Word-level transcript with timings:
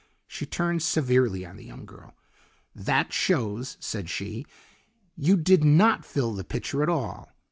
She 0.25 0.47
turned 0.47 0.81
severely 0.81 1.45
on 1.45 1.57
the 1.57 1.63
young 1.65 1.85
girl. 1.85 2.15
"That 2.73 3.13
shows," 3.13 3.77
said 3.79 4.09
she, 4.09 4.47
"you 5.15 5.37
did 5.37 5.63
not 5.63 6.05
fill 6.05 6.33
the 6.33 6.43
pitcher 6.43 6.81
at 6.81 6.89
all. 6.89 7.29